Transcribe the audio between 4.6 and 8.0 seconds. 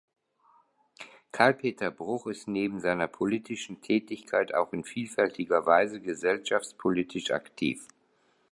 in vielfältiger Weise gesellschaftspolitisch aktiv.